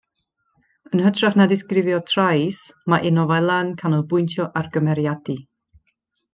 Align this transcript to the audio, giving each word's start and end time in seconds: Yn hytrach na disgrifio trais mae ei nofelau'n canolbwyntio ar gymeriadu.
Yn 0.95 1.03
hytrach 1.07 1.37
na 1.41 1.47
disgrifio 1.51 1.99
trais 2.13 2.63
mae 2.93 3.07
ei 3.09 3.13
nofelau'n 3.19 3.71
canolbwyntio 3.85 4.51
ar 4.63 4.73
gymeriadu. 4.79 5.41